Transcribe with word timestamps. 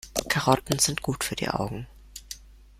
Karotten 0.29 0.79
sind 0.79 1.03
gut 1.03 1.23
für 1.23 1.35
die 1.35 1.49
Augen. 1.49 1.85